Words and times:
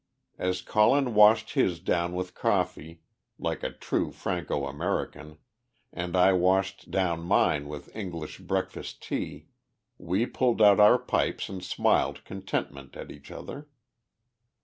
As 0.39 0.63
Colin 0.63 1.13
washed 1.13 1.51
his 1.51 1.79
down 1.79 2.13
with 2.15 2.33
coffee, 2.33 3.03
like 3.37 3.61
a 3.61 3.69
true 3.71 4.09
Franco 4.11 4.65
American, 4.65 5.37
and 5.93 6.15
I 6.17 6.33
washed 6.33 6.89
down 6.89 7.21
mine 7.21 7.67
with 7.67 7.95
English 7.95 8.39
breakfast 8.39 9.03
tea, 9.03 9.49
we 9.99 10.25
pulled 10.25 10.59
out 10.59 10.79
our 10.79 10.97
pipes 10.97 11.49
and 11.49 11.63
smiled 11.63 12.25
contentment 12.25 12.97
at 12.97 13.11
each 13.11 13.29
other. 13.29 13.67